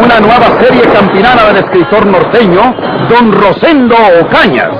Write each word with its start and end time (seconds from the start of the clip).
Una 0.00 0.20
nueva 0.20 0.60
serie 0.62 0.82
campinana 0.82 1.46
del 1.46 1.56
escritor 1.56 2.06
norteño, 2.06 2.72
Don 3.08 3.32
Rosendo 3.32 3.96
Ocañas. 4.22 4.70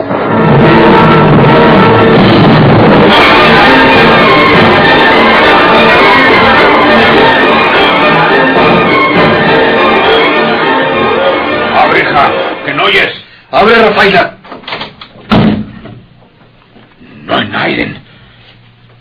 Abre, 11.76 12.00
hija, 12.00 12.30
que 12.64 12.74
no 12.74 12.84
oyes. 12.84 13.08
Abre, 13.50 13.74
Rafaela. 13.74 14.36
No 17.24 17.36
hay 17.36 17.48
Naiden. 17.48 18.08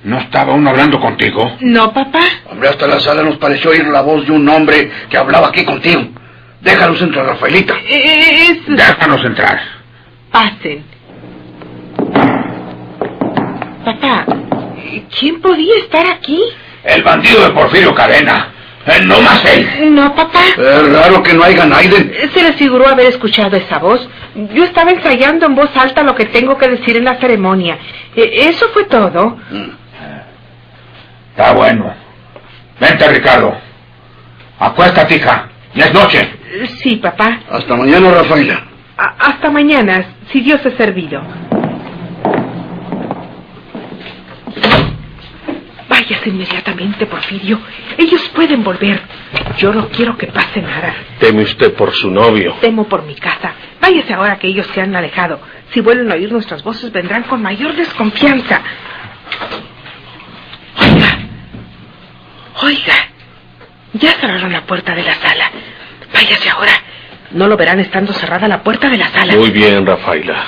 ¿No 0.04 0.20
estaba 0.20 0.54
uno 0.54 0.70
hablando 0.70 1.00
contigo? 1.00 1.58
No, 1.60 1.94
papá. 1.94 2.22
Hombre, 2.50 2.70
hasta 2.70 2.88
la 2.88 3.00
sala 3.00 3.24
nos 3.24 3.38
pareció 3.38 3.72
oír 3.72 3.86
la 3.88 4.02
voz 4.02 4.26
de 4.26 4.32
un 4.32 4.48
hombre 4.48 4.90
que 5.10 5.18
hablaba 5.18 5.50
aquí 5.50 5.66
contigo. 5.66 6.02
Déjanos 6.68 7.02
entrar, 7.02 7.26
Rafaelita. 7.28 7.76
Es... 7.88 8.66
Déjanos 8.68 9.24
entrar. 9.24 9.58
Pasen. 10.32 10.84
Papá, 13.86 14.26
¿quién 15.18 15.40
podía 15.42 15.78
estar 15.78 16.06
aquí? 16.08 16.42
El 16.84 17.04
bandido 17.04 17.42
de 17.46 17.52
Porfirio 17.52 17.96
Cadena. 17.96 18.50
Eh, 18.86 19.00
no 19.02 19.22
más 19.22 19.44
él. 19.46 19.94
No, 19.96 20.14
papá. 20.14 20.40
Es 20.58 20.92
raro 20.94 21.24
que 21.24 21.34
no 21.34 21.44
haya 21.44 21.66
Naiden. 21.66 22.12
Se 22.34 22.42
le 22.44 22.54
figuró 22.54 22.88
haber 22.88 23.08
escuchado 23.08 23.56
esa 23.56 23.78
voz. 23.80 24.08
Yo 24.54 24.64
estaba 24.66 24.92
ensayando 24.92 25.46
en 25.46 25.56
voz 25.56 25.70
alta 25.76 26.04
lo 26.04 26.16
que 26.16 26.26
tengo 26.26 26.58
que 26.58 26.68
decir 26.70 26.98
en 26.98 27.06
la 27.06 27.16
ceremonia. 27.16 27.78
E- 28.16 28.50
Eso 28.50 28.68
fue 28.74 28.84
todo. 28.86 29.38
Está 31.32 31.54
bueno. 31.54 31.94
Vente, 32.80 33.08
Ricardo. 33.08 33.56
Acuéstate, 34.60 35.16
hija. 35.16 35.50
Ya 35.78 35.86
es 35.86 35.94
noche. 35.94 36.30
Sí, 36.82 36.96
papá. 36.98 37.40
Hasta 37.52 37.76
mañana, 37.76 38.10
Rafaela. 38.12 38.64
A- 38.98 39.16
hasta 39.28 39.50
mañana, 39.52 40.06
si 40.32 40.42
Dios 40.42 40.66
ha 40.66 40.72
servido. 40.72 41.22
Váyase 45.88 46.30
inmediatamente, 46.30 47.06
Porfirio. 47.06 47.60
Ellos 47.98 48.28
pueden 48.36 48.64
volver. 48.64 49.00
Yo 49.58 49.74
no 49.74 49.88
quiero 49.90 50.18
que 50.18 50.28
pase 50.28 50.62
nada. 50.62 50.94
Teme 51.20 51.44
usted 51.44 51.74
por 51.74 51.92
su 51.92 52.10
novio. 52.12 52.56
Temo 52.62 52.86
por 52.88 53.04
mi 53.04 53.16
casa. 53.16 53.54
Váyase 53.82 54.14
ahora 54.14 54.38
que 54.38 54.48
ellos 54.48 54.68
se 54.74 54.82
han 54.82 54.96
alejado. 54.96 55.40
Si 55.74 55.82
vuelven 55.82 56.12
a 56.12 56.16
oír 56.16 56.32
nuestras 56.32 56.64
voces, 56.64 56.92
vendrán 56.92 57.24
con 57.24 57.42
mayor 57.42 57.76
desconfianza. 57.76 58.62
Oiga. 60.80 61.18
Oiga. 62.64 62.94
Ya 63.94 64.12
cerraron 64.14 64.52
la 64.52 64.62
puerta 64.66 64.94
de 64.94 65.04
la 65.04 65.14
sala. 65.16 65.52
Váyase 66.18 66.50
ahora. 66.50 66.72
No 67.32 67.48
lo 67.48 67.56
verán 67.56 67.80
estando 67.80 68.12
cerrada 68.12 68.48
la 68.48 68.64
puerta 68.64 68.90
de 68.90 68.98
la 68.98 69.10
sala. 69.10 69.36
Muy 69.36 69.52
bien, 69.52 69.86
Rafaela. 69.86 70.46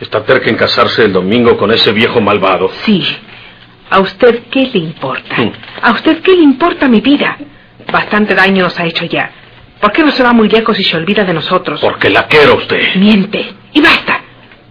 Está 0.00 0.22
terca 0.22 0.50
en 0.50 0.56
casarse 0.56 1.04
el 1.04 1.12
domingo 1.12 1.56
con 1.56 1.70
ese 1.72 1.92
viejo 1.92 2.20
malvado. 2.20 2.70
Sí. 2.84 3.02
¿A 3.88 4.00
usted 4.00 4.42
qué 4.50 4.68
le 4.72 4.80
importa? 4.80 5.34
Mm. 5.38 5.52
¿A 5.80 5.92
usted 5.92 6.20
qué 6.20 6.32
le 6.32 6.42
importa 6.42 6.88
mi 6.88 7.00
vida? 7.00 7.38
Bastante 7.90 8.34
daño 8.34 8.64
nos 8.64 8.78
ha 8.78 8.84
hecho 8.84 9.06
ya. 9.06 9.30
¿Por 9.80 9.92
qué 9.92 10.02
no 10.02 10.10
se 10.10 10.22
va 10.22 10.32
muy 10.34 10.48
lejos 10.48 10.78
y 10.78 10.84
se 10.84 10.96
olvida 10.96 11.24
de 11.24 11.32
nosotros? 11.32 11.80
Porque 11.80 12.10
la 12.10 12.26
quiero 12.26 12.56
usted. 12.56 12.94
Miente. 12.96 13.54
Y 13.72 13.80
basta. 13.80 14.20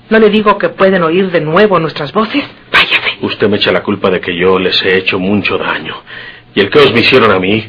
¿No 0.09 0.19
le 0.19 0.29
digo 0.29 0.57
que 0.57 0.69
pueden 0.69 1.01
oír 1.01 1.31
de 1.31 1.41
nuevo 1.41 1.79
nuestras 1.79 2.11
voces? 2.13 2.43
Váyase. 2.71 3.17
Usted 3.21 3.49
me 3.49 3.57
echa 3.57 3.71
la 3.71 3.81
culpa 3.81 4.09
de 4.11 4.19
que 4.19 4.37
yo 4.37 4.59
les 4.59 4.81
he 4.83 4.97
hecho 4.97 5.17
mucho 5.17 5.57
daño. 5.57 5.95
Y 6.53 6.59
el 6.59 6.69
que 6.69 6.79
os 6.79 6.93
me 6.93 6.99
hicieron 6.99 7.31
a 7.31 7.39
mí, 7.39 7.65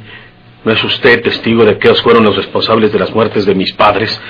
¿no 0.65 0.73
es 0.73 0.83
usted 0.85 1.23
testigo 1.23 1.65
de 1.65 1.79
que 1.79 1.89
os 1.89 2.01
fueron 2.03 2.25
los 2.25 2.37
responsables 2.37 2.93
de 2.93 2.99
las 2.99 3.11
muertes 3.13 3.45
de 3.47 3.55
mis 3.55 3.73
padres? 3.73 4.21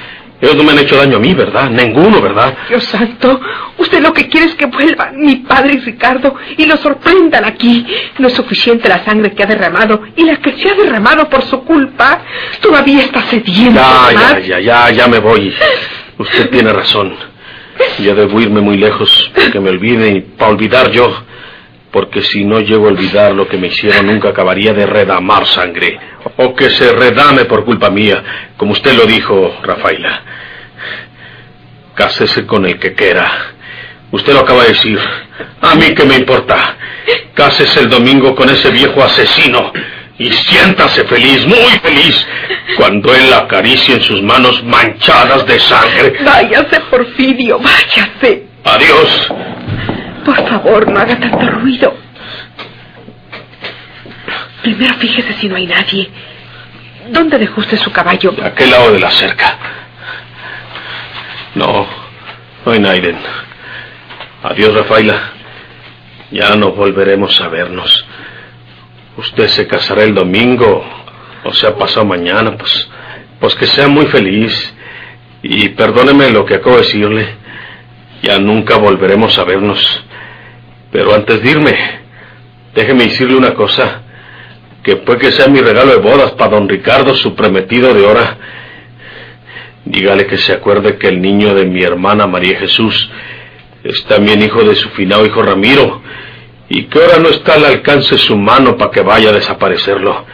Ellos 0.41 0.57
no 0.57 0.65
me 0.65 0.73
han 0.73 0.81
hecho 0.81 0.97
daño 0.97 1.19
a 1.19 1.21
mí, 1.21 1.35
¿verdad? 1.35 1.71
Ninguno, 1.71 2.21
¿verdad? 2.21 2.57
Dios 2.69 2.83
santo, 2.83 3.41
usted 3.79 4.01
lo 4.03 4.13
que 4.13 4.29
quiere 4.29 4.49
es 4.49 4.57
que 4.57 4.67
vuelvan 4.67 5.21
mi 5.21 5.37
padre 5.37 5.75
y 5.75 5.79
Ricardo 5.79 6.35
y 6.57 6.67
lo 6.67 6.77
sorprendan 6.79 7.45
aquí. 7.45 7.87
No 8.19 8.27
es 8.27 8.35
suficiente 8.35 8.89
la 8.89 9.05
sangre 9.05 9.31
que 9.35 9.45
ha 9.45 9.47
derramado 9.47 10.03
y 10.17 10.25
la 10.25 10.39
que 10.39 10.59
se 10.59 10.69
ha 10.69 10.75
derramado 10.75 11.29
por 11.29 11.43
su 11.43 11.63
culpa. 11.63 12.23
Todavía 12.61 13.05
está 13.05 13.23
sediento. 13.23 13.81
Ya, 13.81 14.09
de 14.09 14.15
ya, 14.15 14.21
más. 14.21 14.47
ya, 14.47 14.61
ya, 14.61 14.91
ya 14.91 15.07
me 15.07 15.21
voy. 15.21 15.55
Usted 16.19 16.51
tiene 16.51 16.73
razón. 16.73 17.15
Ya 18.01 18.13
debo 18.13 18.41
irme 18.41 18.61
muy 18.61 18.79
lejos 18.79 19.31
para 19.37 19.51
que 19.53 19.61
me 19.61 19.71
olvide 19.71 20.11
y 20.11 20.21
para 20.23 20.51
olvidar 20.51 20.91
yo. 20.91 21.23
Porque 21.93 22.23
si 22.23 22.45
no 22.45 22.59
llego 22.61 22.87
a 22.87 22.93
olvidar 22.93 23.35
lo 23.35 23.47
que 23.47 23.59
me 23.59 23.69
hicieron, 23.69 24.07
nunca 24.07 24.31
acabaría 24.31 24.73
de 24.73 24.87
redamar 24.87 25.47
sangre. 25.47 25.99
O 26.39 26.55
que 26.55 26.71
se 26.71 26.91
redame 26.93 27.45
por 27.45 27.65
culpa 27.67 27.91
mía, 27.91 28.51
como 28.57 28.73
usted 28.73 28.95
lo 28.95 29.05
dijo, 29.05 29.59
Rafaela. 29.63 30.23
Cásese 31.95 32.47
con 32.47 32.65
el 32.65 32.79
que 32.79 32.95
quiera. 32.95 33.31
Usted 34.11 34.33
lo 34.33 34.41
acaba 34.41 34.63
de 34.63 34.71
decir. 34.71 34.99
A 35.61 35.75
mí 35.75 35.95
qué 35.95 36.05
me 36.05 36.17
importa. 36.17 36.77
Cásese 37.35 37.81
el 37.81 37.91
domingo 37.91 38.35
con 38.35 38.49
ese 38.49 38.71
viejo 38.71 39.03
asesino. 39.03 39.73
Y 40.19 40.31
siéntase 40.31 41.05
feliz, 41.05 41.47
muy 41.47 41.73
feliz, 41.83 42.27
cuando 42.77 43.15
él 43.15 43.29
la 43.31 43.39
acaricie 43.39 43.97
en 43.97 44.03
sus 44.03 44.23
manos 44.23 44.63
manchadas 44.63 45.45
de 45.47 45.59
sangre. 45.59 46.15
Váyase, 46.25 46.81
Porfirio, 46.91 47.59
váyase. 47.59 48.45
Adiós. 48.65 49.29
Por 50.25 50.49
favor, 50.49 50.91
no 50.91 51.01
haga 51.01 51.19
tanto 51.19 51.47
ruido. 51.51 51.95
Primero 54.63 54.95
fíjese 54.95 55.33
si 55.35 55.49
no 55.49 55.57
hay 55.57 55.67
nadie. 55.67 56.11
¿Dónde 57.11 57.39
dejó 57.39 57.61
usted 57.61 57.79
su 57.79 57.91
caballo? 57.91 58.31
De 58.31 58.47
aquel 58.47 58.71
lado 58.71 58.93
de 58.93 59.01
la 59.01 59.11
cerca. 59.11 59.59
No, 61.55 61.87
no 62.65 62.73
hay 62.73 62.79
Naiden. 62.79 63.19
Adiós, 64.43 64.75
Rafaela. 64.75 65.33
Ya 66.31 66.55
no 66.57 66.73
volveremos 66.73 67.39
a 67.41 67.49
vernos. 67.49 68.07
Usted 69.17 69.49
se 69.49 69.67
casará 69.67 70.05
el 70.05 70.15
domingo, 70.15 70.83
o 71.45 71.53
sea, 71.53 71.77
pasado 71.77 72.07
mañana, 72.07 72.57
pues, 72.57 72.89
pues 73.39 73.55
que 73.57 73.67
sea 73.67 73.89
muy 73.89 74.07
feliz. 74.07 74.75
Y 75.43 75.71
perdóneme 75.71 76.31
lo 76.31 76.47
que 76.47 76.55
acabo 76.55 76.77
de 76.77 76.83
decirle. 76.83 77.35
Ya 78.23 78.39
nunca 78.39 78.79
volveremos 78.79 79.37
a 79.39 79.45
vernos. 79.45 80.05
Pero 80.93 81.15
antes 81.15 81.43
de 81.43 81.51
irme, 81.51 81.75
déjeme 82.75 83.05
decirle 83.05 83.37
una 83.37 83.55
cosa. 83.55 84.03
Que 84.85 84.97
puede 84.97 85.21
que 85.21 85.33
sea 85.33 85.49
mi 85.49 85.61
regalo 85.61 85.93
de 85.93 85.99
bodas 85.99 86.33
para 86.33 86.51
don 86.51 86.69
Ricardo, 86.69 87.15
su 87.15 87.35
prometido 87.35 87.95
de 87.95 88.05
hora. 88.05 88.37
Dígale 89.85 90.27
que 90.27 90.39
se 90.39 90.53
acuerde 90.53 90.99
que 90.99 91.09
el 91.09 91.21
niño 91.21 91.55
de 91.55 91.65
mi 91.65 91.83
hermana 91.83 92.27
María 92.27 92.59
Jesús 92.59 93.11
es 93.83 94.05
también 94.05 94.43
hijo 94.43 94.63
de 94.63 94.75
su 94.75 94.91
finado 94.91 95.25
hijo 95.25 95.43
Ramiro. 95.43 96.03
Y 96.69 96.85
que 96.85 96.99
ahora 96.99 97.19
no 97.19 97.29
está 97.29 97.55
al 97.55 97.65
alcance 97.65 98.19
su 98.19 98.37
mano 98.37 98.77
para 98.77 98.91
que 98.91 99.01
vaya 99.01 99.31
a 99.31 99.33
desaparecerlo. 99.33 100.27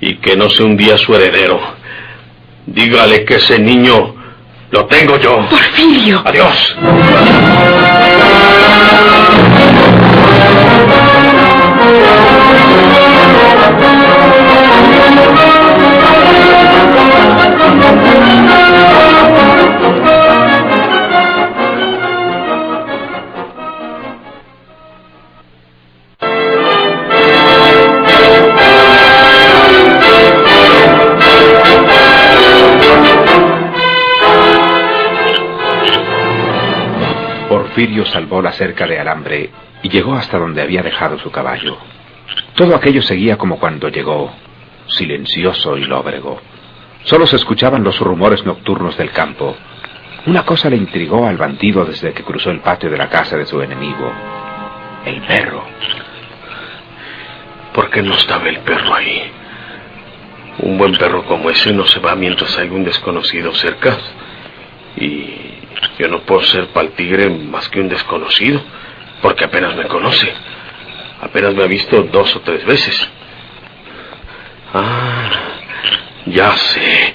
Y 0.00 0.16
que 0.16 0.36
no 0.36 0.50
sea 0.50 0.66
un 0.66 0.76
día 0.76 0.96
su 0.98 1.14
heredero. 1.14 1.60
Dígale 2.66 3.24
que 3.24 3.34
ese 3.34 3.58
niño 3.58 4.14
lo 4.70 4.86
tengo 4.86 5.18
yo. 5.18 5.46
Porfirio. 5.48 6.22
Adiós. 6.24 6.76
Hasta 40.20 40.38
donde 40.38 40.62
había 40.62 40.82
dejado 40.82 41.18
su 41.18 41.30
caballo. 41.30 41.76
Todo 42.54 42.76
aquello 42.76 43.02
seguía 43.02 43.36
como 43.36 43.58
cuando 43.58 43.88
llegó, 43.88 44.32
silencioso 44.86 45.76
y 45.76 45.84
lóbrego. 45.84 46.40
Solo 47.04 47.26
se 47.26 47.36
escuchaban 47.36 47.82
los 47.82 47.98
rumores 47.98 48.44
nocturnos 48.44 48.96
del 48.96 49.10
campo. 49.10 49.56
Una 50.26 50.44
cosa 50.44 50.68
le 50.68 50.76
intrigó 50.76 51.26
al 51.26 51.38
bandido 51.38 51.84
desde 51.84 52.12
que 52.12 52.22
cruzó 52.22 52.50
el 52.50 52.60
patio 52.60 52.90
de 52.90 52.98
la 52.98 53.08
casa 53.08 53.36
de 53.36 53.46
su 53.46 53.60
enemigo. 53.60 54.12
El 55.04 55.22
perro. 55.22 55.64
¿Por 57.72 57.88
qué 57.90 58.02
no 58.02 58.14
estaba 58.14 58.48
el 58.48 58.58
perro 58.60 58.94
ahí? 58.94 59.32
Un 60.58 60.76
buen 60.76 60.92
perro 60.92 61.24
como 61.24 61.48
ese 61.48 61.72
no 61.72 61.86
se 61.86 62.00
va 62.00 62.14
mientras 62.14 62.58
hay 62.58 62.68
un 62.68 62.84
desconocido 62.84 63.54
cerca. 63.54 63.96
Y 64.96 65.60
yo 65.98 66.08
no 66.08 66.20
puedo 66.20 66.42
ser 66.42 66.68
para 66.68 66.88
el 66.88 66.92
tigre 66.92 67.30
más 67.30 67.68
que 67.70 67.80
un 67.80 67.88
desconocido, 67.88 68.60
porque 69.22 69.44
apenas 69.44 69.74
me 69.76 69.86
conoce. 69.86 70.32
Apenas 71.20 71.54
me 71.54 71.64
ha 71.64 71.66
visto 71.66 72.02
dos 72.04 72.34
o 72.36 72.40
tres 72.40 72.64
veces. 72.64 73.08
Ah, 74.72 75.30
ya 76.26 76.52
sé. 76.56 77.14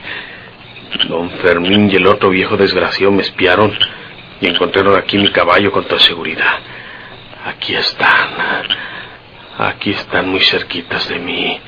Don 1.08 1.30
Fermín 1.42 1.90
y 1.92 1.96
el 1.96 2.08
otro 2.08 2.30
viejo 2.30 2.58
desgraciado 2.58 3.12
me 3.12 3.22
espiaron 3.22 3.78
y 4.42 4.48
encontraron 4.48 4.96
aquí 4.98 5.18
mi 5.18 5.30
caballo 5.30 5.72
con 5.72 5.86
toda 5.86 6.00
seguridad. 6.00 6.60
Aquí 7.46 7.76
están. 7.76 8.66
Aquí 9.58 9.92
están 9.92 10.30
muy 10.30 10.42
cerquitas 10.42 11.08
de 11.08 11.18
mí, 11.18 11.62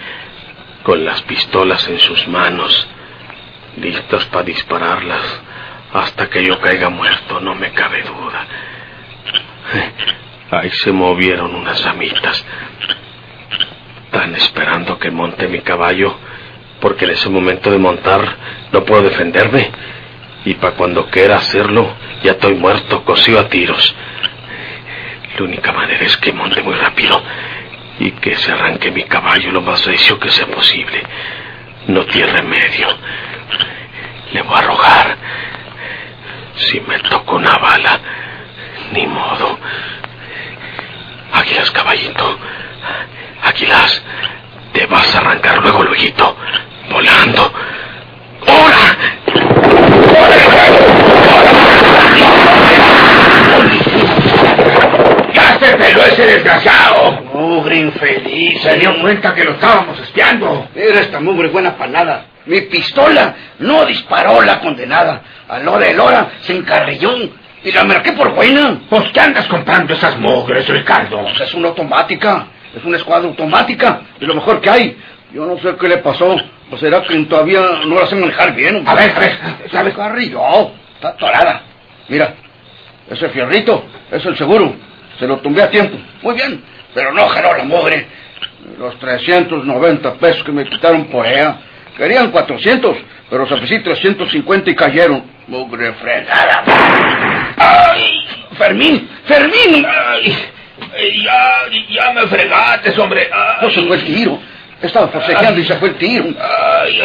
con 0.83 1.05
las 1.05 1.21
pistolas 1.21 1.87
en 1.87 1.99
sus 1.99 2.27
manos, 2.27 2.85
listas 3.77 4.25
para 4.25 4.43
dispararlas 4.43 5.41
hasta 5.93 6.29
que 6.29 6.43
yo 6.43 6.59
caiga 6.59 6.89
muerto, 6.89 7.39
no 7.39 7.55
me 7.55 7.71
cabe 7.71 8.03
duda. 8.03 8.45
Ahí 10.49 10.69
se 10.71 10.91
movieron 10.91 11.53
unas 11.55 11.83
ramitas. 11.83 12.45
Están 14.05 14.35
esperando 14.35 14.97
que 14.97 15.11
monte 15.11 15.47
mi 15.47 15.59
caballo, 15.59 16.15
porque 16.79 17.05
en 17.05 17.11
ese 17.11 17.29
momento 17.29 17.69
de 17.69 17.77
montar 17.77 18.21
no 18.71 18.83
puedo 18.85 19.03
defenderme. 19.03 19.69
Y 20.45 20.53
para 20.55 20.75
cuando 20.75 21.07
quiera 21.07 21.37
hacerlo, 21.37 21.93
ya 22.23 22.31
estoy 22.31 22.55
muerto, 22.55 23.03
cosido 23.03 23.39
a 23.39 23.49
tiros. 23.49 23.95
La 25.37 25.43
única 25.43 25.71
manera 25.73 26.05
es 26.05 26.15
que 26.17 26.31
monte 26.31 26.61
muy 26.61 26.75
rápido 26.75 27.21
y 27.99 28.11
que 28.11 28.35
se 28.35 28.51
arranque 28.51 28.91
mi 28.91 29.03
caballo 29.03 29.51
lo 29.51 29.61
más 29.61 29.85
recio 29.85 30.17
que 30.19 30.29
sea 30.29 30.47
posible. 30.47 31.03
No 31.87 32.05
tiene 32.05 32.31
remedio. 32.31 32.87
Le 34.31 34.41
voy 34.43 34.55
a 34.55 34.59
arrojar. 34.59 35.17
Si 36.55 36.79
me 36.81 36.99
toco 36.99 37.35
una 37.35 37.51
bala, 37.57 37.99
ni 38.93 39.05
modo. 39.05 39.59
Águilas, 41.47 41.71
caballito. 41.71 42.39
Águilas, 43.41 44.01
te 44.73 44.85
vas 44.85 45.15
a 45.15 45.19
arrancar 45.19 45.59
luego, 45.59 45.81
luego, 45.81 46.35
volando. 46.91 47.53
¡Hora! 48.41 48.97
¡Ya 55.33 55.57
se 55.57 55.77
peló 55.77 56.03
ese 56.03 56.25
desgraciado! 56.25 57.21
Mugre 57.33 57.77
infeliz. 57.77 58.61
Se 58.61 58.77
dio 58.79 58.99
cuenta 58.99 59.33
que 59.33 59.45
lo 59.45 59.51
estábamos 59.51 59.97
espiando. 60.01 60.67
Era 60.75 60.99
esta 60.99 61.21
mugre 61.21 61.47
buena 61.47 61.77
panada. 61.77 62.25
Mi 62.45 62.59
pistola 62.61 63.35
no 63.59 63.85
disparó 63.85 64.41
la 64.41 64.59
condenada. 64.59 65.21
A 65.47 65.59
hora 65.59 65.77
de 65.87 65.97
hora 65.97 66.29
se 66.41 66.57
encarrilló 66.57 67.15
y 67.63 67.71
la 67.71 67.83
marqué 67.83 68.13
por 68.13 68.33
buena. 68.33 68.79
¿Pues 68.89 69.11
qué 69.11 69.19
andas 69.19 69.47
comprando 69.47 69.93
esas 69.93 70.17
mugres, 70.19 70.67
Ricardo? 70.67 71.21
Pues 71.21 71.41
es 71.41 71.53
una 71.53 71.69
automática. 71.69 72.47
Es 72.75 72.83
una 72.83 72.97
escuadra 72.97 73.27
automática. 73.27 74.01
Y 74.19 74.25
lo 74.25 74.35
mejor 74.35 74.61
que 74.61 74.69
hay. 74.69 74.97
Yo 75.33 75.45
no 75.45 75.57
sé 75.59 75.75
qué 75.79 75.87
le 75.87 75.97
pasó. 75.97 76.37
¿O 76.69 76.77
será 76.77 77.01
que 77.03 77.17
todavía 77.25 77.61
no 77.85 77.99
la 77.99 78.07
sé 78.07 78.15
manejar 78.15 78.53
bien? 78.53 78.87
A 78.87 78.93
ver, 78.93 79.11
a 79.15 79.19
ver. 79.19 79.39
Se 79.69 79.83
me 79.83 79.93
carrilló. 79.93 80.71
Está 80.95 81.09
atorada. 81.09 81.63
Mira, 82.07 82.35
ese 83.09 83.29
fierrito 83.29 83.85
es 84.11 84.25
el 84.25 84.37
seguro. 84.37 84.75
Se 85.19 85.27
lo 85.27 85.37
tumbé 85.37 85.63
a 85.63 85.69
tiempo. 85.69 85.97
Muy 86.21 86.35
bien. 86.35 86.61
Pero 86.93 87.11
no 87.13 87.27
jaló 87.27 87.55
la 87.55 87.63
mugre. 87.63 88.07
Los 88.77 88.97
390 88.99 90.13
pesos 90.15 90.43
que 90.43 90.51
me 90.51 90.65
quitaron 90.65 91.05
por 91.05 91.25
ella. 91.25 91.57
Querían 91.97 92.31
400, 92.31 92.95
pero 93.29 93.43
os 93.43 93.51
ofrecí 93.51 93.79
350 93.79 94.69
y 94.69 94.75
cayeron. 94.75 95.23
Mugre 95.47 95.93
fregada. 95.93 96.63
¡Ay! 97.57 98.25
¡Fermín! 98.57 99.09
¡Fermín! 99.25 99.85
¡Ay! 99.85 100.35
Ya, 101.23 101.61
ya 101.89 102.11
me 102.13 102.27
fregaste, 102.27 102.99
hombre. 102.99 103.29
Ay. 103.31 103.57
No 103.61 103.69
se 103.71 103.81
fue 103.83 103.95
el 103.97 104.03
tiro. 104.05 104.39
Estaba 104.81 105.07
forcejeando 105.07 105.59
y 105.59 105.65
se 105.65 105.75
fue 105.77 105.89
el 105.89 105.95
tiro. 105.95 106.25
Ay, 106.39 107.01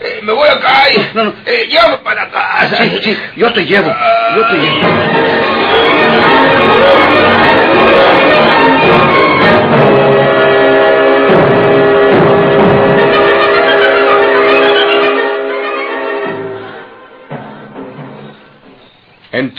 eh, 0.00 0.20
me 0.22 0.32
voy 0.32 0.48
acá 0.48 0.90
y... 0.90 1.14
No, 1.14 1.24
no. 1.24 1.34
Eh, 1.46 1.66
llévame 1.68 1.98
para 1.98 2.28
casa. 2.28 2.76
Sí, 2.76 2.98
sí, 3.02 3.18
yo 3.36 3.52
te 3.52 3.64
llevo. 3.64 3.94
Yo 4.34 4.46
te 4.46 4.56
llevo. 4.56 4.88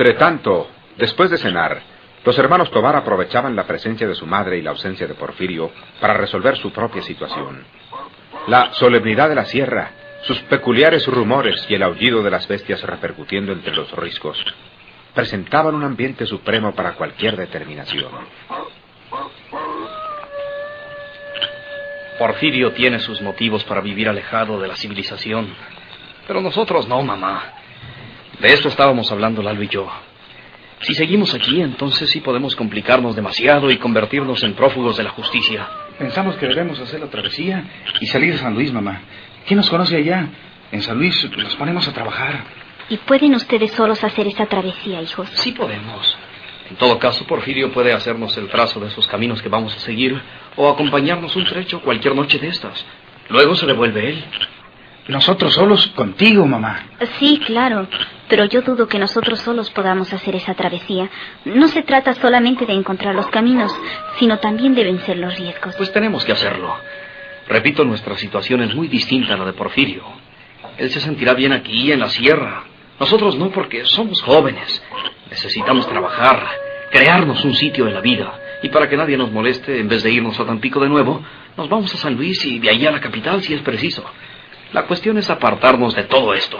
Entre 0.03 0.19
tanto, 0.19 0.67
después 0.97 1.29
de 1.29 1.37
cenar, 1.37 1.81
los 2.25 2.37
hermanos 2.37 2.69
Tobar 2.71 2.93
aprovechaban 2.93 3.55
la 3.55 3.65
presencia 3.65 4.05
de 4.05 4.15
su 4.15 4.27
madre 4.27 4.57
y 4.57 4.61
la 4.61 4.71
ausencia 4.71 5.07
de 5.07 5.13
Porfirio 5.13 5.71
para 6.01 6.13
resolver 6.15 6.57
su 6.57 6.73
propia 6.73 7.01
situación. 7.01 7.63
La 8.47 8.73
solemnidad 8.73 9.29
de 9.29 9.35
la 9.35 9.45
sierra, 9.45 9.91
sus 10.23 10.41
peculiares 10.41 11.07
rumores 11.07 11.65
y 11.69 11.75
el 11.75 11.83
aullido 11.83 12.21
de 12.21 12.31
las 12.31 12.49
bestias 12.49 12.83
repercutiendo 12.83 13.53
entre 13.53 13.73
los 13.73 13.93
riscos 13.93 14.37
presentaban 15.13 15.73
un 15.73 15.85
ambiente 15.85 16.25
supremo 16.25 16.75
para 16.75 16.95
cualquier 16.95 17.37
determinación. 17.37 18.11
Porfirio 22.19 22.73
tiene 22.73 22.99
sus 22.99 23.21
motivos 23.21 23.63
para 23.63 23.79
vivir 23.79 24.09
alejado 24.09 24.59
de 24.59 24.67
la 24.67 24.75
civilización. 24.75 25.55
Pero 26.27 26.41
nosotros 26.41 26.89
no, 26.89 27.01
mamá. 27.03 27.62
De 28.39 28.53
esto 28.53 28.67
estábamos 28.67 29.11
hablando 29.11 29.41
Lalo 29.41 29.63
y 29.63 29.67
yo. 29.67 29.89
Si 30.81 30.93
seguimos 30.93 31.33
aquí, 31.33 31.61
entonces 31.61 32.09
sí 32.09 32.19
podemos 32.19 32.55
complicarnos 32.55 33.15
demasiado 33.15 33.71
y 33.71 33.77
convertirnos 33.77 34.43
en 34.43 34.53
prófugos 34.53 34.97
de 34.97 35.03
la 35.03 35.11
justicia. 35.11 35.65
Pensamos 35.97 36.35
que 36.35 36.47
debemos 36.47 36.79
hacer 36.79 36.99
la 36.99 37.07
travesía 37.07 37.63
y 38.01 38.07
salir 38.07 38.33
de 38.33 38.39
San 38.39 38.53
Luis, 38.53 38.73
mamá. 38.73 39.01
¿Quién 39.47 39.57
nos 39.57 39.69
conoce 39.69 39.95
allá? 39.95 40.27
En 40.71 40.81
San 40.81 40.97
Luis 40.97 41.29
nos 41.37 41.55
ponemos 41.55 41.87
a 41.87 41.93
trabajar. 41.93 42.43
¿Y 42.89 42.97
pueden 42.97 43.35
ustedes 43.35 43.71
solos 43.71 44.03
hacer 44.03 44.27
esa 44.27 44.45
travesía, 44.45 45.01
hijos? 45.01 45.29
Sí 45.35 45.53
podemos. 45.53 46.17
En 46.69 46.75
todo 46.75 46.99
caso, 46.99 47.25
Porfirio 47.25 47.71
puede 47.71 47.93
hacernos 47.93 48.35
el 48.37 48.49
trazo 48.49 48.79
de 48.79 48.87
esos 48.87 49.07
caminos 49.07 49.41
que 49.41 49.49
vamos 49.49 49.75
a 49.77 49.79
seguir 49.79 50.19
o 50.55 50.69
acompañarnos 50.69 51.35
un 51.35 51.45
trecho 51.45 51.81
cualquier 51.81 52.15
noche 52.15 52.39
de 52.39 52.47
estas. 52.47 52.85
Luego 53.29 53.55
se 53.55 53.65
devuelve 53.65 54.09
él. 54.09 54.25
Nosotros 55.07 55.53
solos 55.53 55.87
contigo, 55.95 56.45
mamá. 56.45 56.87
Sí, 57.19 57.39
claro, 57.45 57.87
pero 58.33 58.45
yo 58.45 58.63
dudo 58.63 58.87
que 58.87 58.97
nosotros 58.97 59.41
solos 59.41 59.69
podamos 59.69 60.11
hacer 60.11 60.35
esa 60.35 60.55
travesía. 60.55 61.07
No 61.45 61.67
se 61.67 61.83
trata 61.83 62.15
solamente 62.15 62.65
de 62.65 62.73
encontrar 62.73 63.13
los 63.13 63.27
caminos, 63.27 63.71
sino 64.17 64.39
también 64.39 64.73
de 64.73 64.83
vencer 64.83 65.19
los 65.19 65.37
riesgos. 65.37 65.75
Pues 65.75 65.91
tenemos 65.91 66.25
que 66.25 66.31
hacerlo. 66.31 66.75
Repito, 67.47 67.85
nuestra 67.85 68.17
situación 68.17 68.63
es 68.63 68.73
muy 68.73 68.87
distinta 68.87 69.35
a 69.35 69.37
la 69.37 69.45
de 69.45 69.53
Porfirio. 69.53 70.03
Él 70.79 70.89
se 70.89 70.99
sentirá 70.99 71.35
bien 71.35 71.53
aquí, 71.53 71.91
en 71.91 71.99
la 71.99 72.09
sierra. 72.09 72.63
Nosotros 72.99 73.37
no, 73.37 73.51
porque 73.51 73.85
somos 73.85 74.19
jóvenes. 74.23 74.83
Necesitamos 75.29 75.87
trabajar, 75.87 76.43
crearnos 76.89 77.45
un 77.45 77.53
sitio 77.53 77.87
en 77.87 77.93
la 77.93 78.01
vida. 78.01 78.33
Y 78.63 78.69
para 78.69 78.89
que 78.89 78.97
nadie 78.97 79.15
nos 79.15 79.31
moleste, 79.31 79.79
en 79.79 79.87
vez 79.87 80.01
de 80.01 80.09
irnos 80.09 80.39
a 80.39 80.45
Tampico 80.47 80.79
de 80.79 80.89
nuevo, 80.89 81.23
nos 81.55 81.69
vamos 81.69 81.93
a 81.93 81.97
San 81.97 82.15
Luis 82.15 82.43
y 82.47 82.57
de 82.57 82.71
ahí 82.71 82.83
a 82.87 82.91
la 82.91 82.99
capital 82.99 83.43
si 83.43 83.53
es 83.53 83.61
preciso. 83.61 84.03
La 84.71 84.87
cuestión 84.87 85.19
es 85.19 85.29
apartarnos 85.29 85.93
de 85.93 86.05
todo 86.05 86.33
esto. 86.33 86.59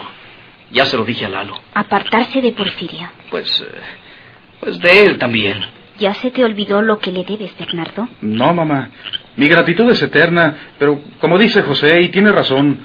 Ya 0.70 0.86
se 0.86 0.96
lo 0.96 1.04
dije 1.04 1.26
a 1.26 1.28
Lalo. 1.28 1.54
Apartarse 1.74 2.40
de 2.40 2.52
Porfirio. 2.52 3.10
Pues, 3.30 3.60
eh, 3.60 3.80
pues 4.60 4.78
de 4.80 5.06
él 5.06 5.18
también. 5.18 5.64
¿Ya 5.98 6.14
se 6.14 6.30
te 6.30 6.44
olvidó 6.44 6.82
lo 6.82 6.98
que 6.98 7.12
le 7.12 7.24
debes, 7.24 7.56
Bernardo? 7.56 8.08
No, 8.20 8.52
mamá. 8.52 8.90
Mi 9.36 9.48
gratitud 9.48 9.88
es 9.90 10.02
eterna, 10.02 10.56
pero 10.78 11.00
como 11.20 11.38
dice 11.38 11.62
José, 11.62 12.00
y 12.02 12.08
tiene 12.08 12.32
razón, 12.32 12.80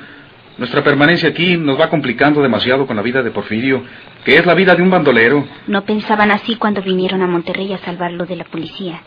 nuestra 0.58 0.84
permanencia 0.84 1.30
aquí 1.30 1.58
nos 1.58 1.80
va 1.80 1.90
complicando 1.90 2.42
demasiado 2.42 2.86
con 2.86 2.96
la 2.96 3.02
vida 3.02 3.24
de 3.24 3.32
Porfirio, 3.32 3.84
que 4.24 4.38
es 4.38 4.46
la 4.46 4.54
vida 4.54 4.76
de 4.76 4.84
un 4.84 4.90
bandolero. 4.92 5.48
No 5.68 5.84
pensaban 5.86 6.32
así 6.32 6.56
cuando 6.56 6.82
vinieron 6.82 7.22
a 7.22 7.28
Monterrey 7.28 7.74
a 7.74 7.78
salvarlo 7.80 8.26
de 8.26 8.36
la 8.36 8.44
policía. 8.44 9.02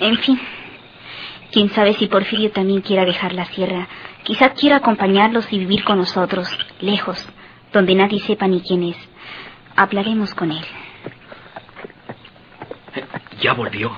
En 0.00 0.16
fin, 0.18 0.40
quién 1.52 1.70
sabe 1.70 1.92
si 1.94 2.06
Porfirio 2.06 2.50
también 2.50 2.80
quiera 2.80 3.04
dejar 3.04 3.32
la 3.32 3.44
sierra. 3.46 3.86
Quizá 4.24 4.50
quiera 4.54 4.76
acompañarlos 4.76 5.52
y 5.52 5.58
vivir 5.58 5.84
con 5.84 5.98
nosotros, 5.98 6.48
lejos, 6.80 7.28
donde 7.76 7.94
nadie 7.94 8.20
sepa 8.20 8.48
ni 8.48 8.62
quién 8.62 8.82
es. 8.84 8.96
Hablaremos 9.76 10.34
con 10.34 10.50
él. 10.50 10.64
Ya 13.38 13.52
volvió. 13.52 13.92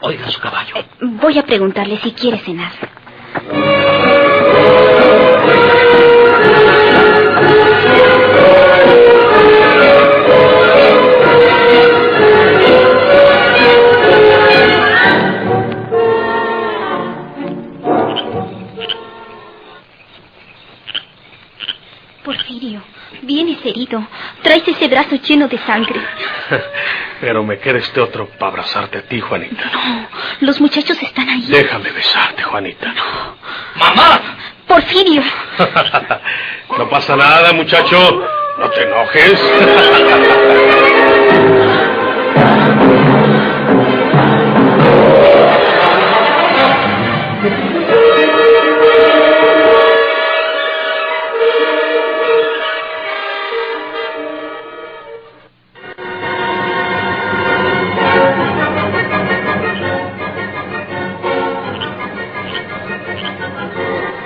Oiga 0.00 0.30
su 0.30 0.40
caballo. 0.40 0.76
Voy 1.02 1.38
a 1.38 1.42
preguntarle 1.42 1.98
si 1.98 2.12
quiere 2.12 2.38
cenar. 2.38 2.72
Traes 24.42 24.66
ese 24.66 24.88
brazo 24.88 25.16
lleno 25.16 25.48
de 25.48 25.58
sangre? 25.58 26.00
Pero 27.20 27.44
me 27.44 27.58
queda 27.58 27.78
este 27.78 28.00
otro 28.00 28.26
para 28.38 28.52
abrazarte 28.52 28.98
a 28.98 29.02
ti, 29.02 29.20
Juanita. 29.20 29.64
No, 29.72 30.08
los 30.40 30.60
muchachos 30.60 31.00
están 31.02 31.28
ahí. 31.28 31.46
Déjame 31.48 31.90
besarte, 31.92 32.42
Juanita. 32.42 32.94
¡Mamá! 33.76 34.20
Porfirio. 34.66 35.22
no 36.78 36.88
pasa 36.88 37.16
nada, 37.16 37.52
muchacho. 37.52 38.26
No 38.58 38.70
te 38.70 38.82
enojes. 38.82 39.40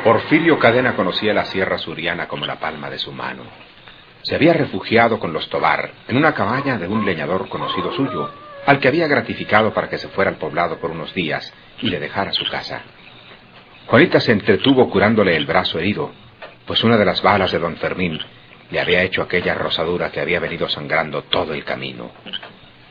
Porfirio 0.05 0.59
Cadena 0.59 0.95
conocía 0.97 1.33
la 1.33 1.47
Sierra 1.47 1.79
Suriana 1.79 2.29
como 2.29 2.45
la 2.45 2.59
palma 2.59 2.91
de 2.91 2.99
su 2.99 3.11
mano. 3.11 3.43
Se 4.23 4.35
había 4.35 4.53
refugiado 4.53 5.19
con 5.19 5.33
los 5.33 5.49
Tobar 5.49 5.93
en 6.09 6.17
una 6.17 6.35
cabaña 6.35 6.79
de 6.79 6.89
un 6.89 7.05
leñador 7.05 7.49
conocido 7.49 7.93
suyo, 7.93 8.31
al 8.67 8.81
que 8.81 8.89
había 8.89 9.07
gratificado 9.07 9.73
para 9.73 9.89
que 9.89 9.99
se 9.99 10.09
fuera 10.09 10.31
al 10.31 10.37
poblado 10.37 10.79
por 10.79 10.91
unos 10.91 11.15
días 11.15 11.53
y 11.81 11.89
le 11.89 12.01
dejara 12.01 12.33
su 12.33 12.45
casa. 12.51 12.83
Juanita 13.87 14.21
se 14.21 14.33
entretuvo 14.33 14.91
curándole 14.91 15.37
el 15.37 15.47
brazo 15.47 15.79
herido, 15.79 16.13
pues 16.67 16.83
una 16.85 16.97
de 16.97 17.05
las 17.05 17.23
balas 17.23 17.53
de 17.53 17.59
don 17.59 17.77
Fermín 17.77 18.19
le 18.71 18.81
había 18.81 19.03
hecho 19.03 19.23
aquella 19.23 19.55
rosadura 19.55 20.11
que 20.11 20.21
había 20.21 20.41
venido 20.41 20.69
sangrando 20.69 21.23
todo 21.23 21.53
el 21.53 21.65
camino. 21.65 22.11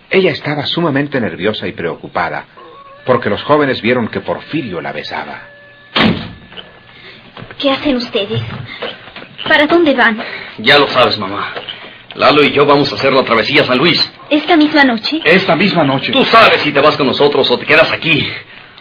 Ella 0.09 0.31
estaba 0.31 0.65
sumamente 0.65 1.19
nerviosa 1.19 1.67
y 1.67 1.73
preocupada, 1.73 2.45
porque 3.05 3.29
los 3.29 3.43
jóvenes 3.43 3.81
vieron 3.81 4.07
que 4.07 4.21
Porfirio 4.21 4.81
la 4.81 4.91
besaba. 4.91 5.52
¿Qué 7.59 7.71
hacen 7.71 7.95
ustedes? 7.97 8.41
¿Para 9.47 9.67
dónde 9.67 9.93
van? 9.93 10.21
Ya 10.59 10.79
lo 10.79 10.87
sabes, 10.87 11.17
mamá. 11.17 11.53
Lalo 12.15 12.43
y 12.43 12.51
yo 12.51 12.65
vamos 12.65 12.91
a 12.91 12.95
hacer 12.95 13.11
la 13.11 13.23
travesía 13.23 13.63
a 13.63 13.65
San 13.65 13.77
Luis. 13.77 14.11
¿Esta 14.29 14.55
misma 14.55 14.83
noche? 14.83 15.21
Esta 15.23 15.55
misma 15.55 15.83
noche. 15.83 16.11
Tú 16.11 16.23
sabes 16.25 16.61
si 16.61 16.71
te 16.71 16.79
vas 16.79 16.95
con 16.95 17.07
nosotros 17.07 17.49
o 17.49 17.57
te 17.57 17.65
quedas 17.65 17.91
aquí. 17.91 18.27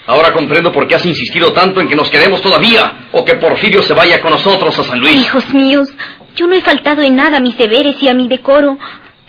Ahora 0.07 0.33
comprendo 0.33 0.73
por 0.73 0.87
qué 0.87 0.97
has 0.97 1.07
insistido 1.07 1.53
tanto 1.53 1.81
en 1.81 1.89
que 1.89 1.97
nos 1.97 2.11
quedemos 2.11 2.43
todavía 2.43 3.09
o 3.13 3.25
que 3.25 3.35
Porfirio 3.35 3.83
se 3.83 3.95
vaya 3.95 4.21
con 4.21 4.33
nosotros 4.33 4.77
a 4.79 4.85
San 4.85 4.99
Luis. 4.99 5.17
Hijos 5.17 5.49
míos, 5.55 5.89
yo 6.35 6.47
no 6.47 6.55
he 6.55 6.61
faltado 6.61 7.03
en 7.03 7.17
nada 7.17 7.39
a 7.39 7.41
mis 7.41 7.57
deberes 7.57 8.03
y 8.03 8.09
a 8.09 8.15
mi 8.15 8.29
decoro. 8.29 8.79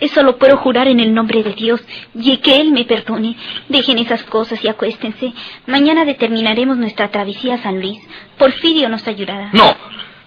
Eso 0.00 0.22
lo 0.22 0.38
puedo 0.38 0.56
jurar 0.56 0.88
en 0.88 1.00
el 1.00 1.14
nombre 1.14 1.42
de 1.42 1.52
Dios 1.52 1.80
y 2.14 2.36
que 2.38 2.60
Él 2.60 2.72
me 2.72 2.84
perdone. 2.84 3.36
Dejen 3.68 3.98
esas 3.98 4.22
cosas 4.24 4.62
y 4.64 4.68
acuéstense. 4.68 5.32
Mañana 5.66 6.04
determinaremos 6.04 6.76
nuestra 6.76 7.08
travesía 7.08 7.54
a 7.54 7.58
San 7.58 7.80
Luis. 7.80 7.98
Porfirio 8.36 8.88
nos 8.88 9.06
ayudará. 9.06 9.50
No, 9.52 9.74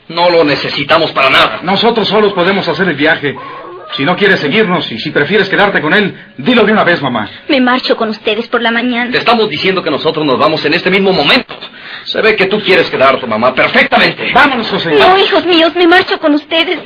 no 0.09 0.29
lo 0.29 0.43
necesitamos 0.43 1.11
para 1.11 1.29
nada. 1.29 1.59
Nosotros 1.63 2.07
solos 2.07 2.33
podemos 2.33 2.67
hacer 2.67 2.87
el 2.87 2.95
viaje. 2.95 3.35
Si 3.93 4.03
no 4.03 4.15
quieres 4.15 4.39
seguirnos 4.39 4.91
y 4.91 4.99
si 4.99 5.11
prefieres 5.11 5.47
quedarte 5.49 5.81
con 5.81 5.93
él, 5.93 6.13
dilo 6.37 6.63
de 6.63 6.71
una 6.73 6.83
vez, 6.83 7.01
mamá. 7.01 7.29
Me 7.47 7.61
marcho 7.61 7.95
con 7.95 8.09
ustedes 8.09 8.47
por 8.47 8.61
la 8.61 8.71
mañana. 8.71 9.11
Te 9.11 9.17
estamos 9.17 9.49
diciendo 9.49 9.81
que 9.81 9.89
nosotros 9.89 10.25
nos 10.25 10.37
vamos 10.37 10.63
en 10.65 10.73
este 10.73 10.89
mismo 10.89 11.13
momento. 11.13 11.57
Se 12.03 12.21
ve 12.21 12.35
que 12.35 12.47
tú 12.47 12.59
quieres 12.61 12.89
quedarte, 12.89 13.25
mamá, 13.25 13.53
perfectamente. 13.53 14.31
Vámonos, 14.33 14.69
José. 14.69 14.93
No, 14.95 15.17
hijos 15.17 15.45
míos, 15.45 15.73
me 15.75 15.87
marcho 15.87 16.19
con 16.19 16.33
ustedes. 16.33 16.79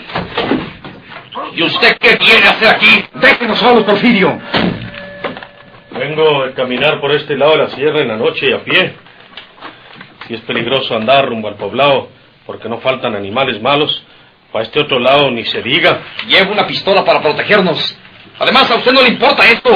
¿Y 1.54 1.64
usted 1.64 1.98
qué 1.98 2.18
viene 2.18 2.46
a 2.46 2.52
hacer 2.52 2.68
aquí? 2.68 3.06
Déjenos 3.14 3.58
solos, 3.58 3.84
Porfirio. 3.84 4.38
Vengo 5.92 6.44
a 6.44 6.52
caminar 6.54 7.00
por 7.00 7.12
este 7.12 7.38
lado 7.38 7.52
de 7.54 7.58
la 7.60 7.70
sierra 7.70 8.02
en 8.02 8.10
la 8.10 8.18
noche 8.18 8.50
y 8.50 8.54
a 8.54 8.64
pie. 8.64 8.96
Si 10.28 10.34
es 10.34 10.42
peligroso 10.42 10.96
andar 10.96 11.28
rumbo 11.28 11.48
al 11.48 11.56
poblado, 11.56 12.10
porque 12.46 12.68
no 12.68 12.80
faltan 12.80 13.16
animales 13.16 13.62
malos, 13.62 14.04
para 14.52 14.64
este 14.64 14.80
otro 14.80 15.00
lado 15.00 15.32
ni 15.32 15.46
se 15.46 15.62
diga. 15.62 16.00
Llevo 16.28 16.52
una 16.52 16.68
pistola 16.68 17.06
para 17.06 17.22
protegernos. 17.22 17.98
Además, 18.40 18.70
a 18.72 18.76
usted 18.76 18.92
no 18.92 19.02
le 19.02 19.10
importa 19.10 19.50
esto. 19.50 19.70